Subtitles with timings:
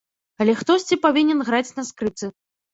[0.45, 2.35] Але хтосьці павінен граць на скрыпцы.